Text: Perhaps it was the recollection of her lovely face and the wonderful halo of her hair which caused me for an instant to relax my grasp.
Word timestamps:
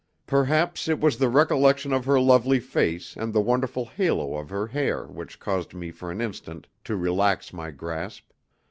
Perhaps 0.25 0.87
it 0.87 0.99
was 0.99 1.17
the 1.19 1.29
recollection 1.29 1.93
of 1.93 2.05
her 2.05 2.19
lovely 2.19 2.59
face 2.59 3.15
and 3.15 3.31
the 3.33 3.39
wonderful 3.39 3.85
halo 3.85 4.35
of 4.35 4.49
her 4.49 4.65
hair 4.65 5.05
which 5.05 5.39
caused 5.39 5.75
me 5.75 5.91
for 5.91 6.09
an 6.09 6.19
instant 6.21 6.65
to 6.85 6.97
relax 6.97 7.53
my 7.53 7.69
grasp. 7.69 8.23